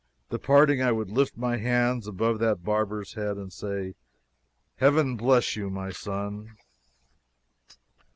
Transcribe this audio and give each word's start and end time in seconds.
Departing, 0.31 0.81
I 0.81 0.91
would 0.91 1.11
lift 1.11 1.37
my 1.37 1.57
hands 1.57 2.07
above 2.07 2.39
that 2.39 2.63
barber's 2.63 3.13
head 3.13 3.37
and 3.37 3.53
say, 3.53 3.93
"Heaven 4.77 5.15
bless 5.15 5.55
you, 5.55 5.69
my 5.69 5.91
son!" 5.91 6.57